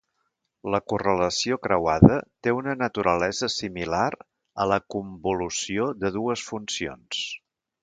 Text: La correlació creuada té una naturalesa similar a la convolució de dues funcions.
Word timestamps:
La 0.75 0.77
correlació 0.93 1.57
creuada 1.65 2.15
té 2.47 2.53
una 2.61 2.75
naturalesa 2.79 3.51
similar 3.57 4.09
a 4.65 4.69
la 4.73 4.81
convolució 4.97 5.93
de 6.03 6.15
dues 6.19 6.49
funcions. 6.51 7.25